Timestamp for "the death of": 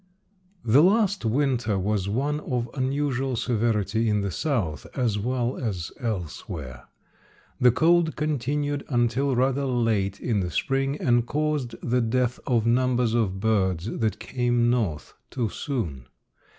11.87-12.65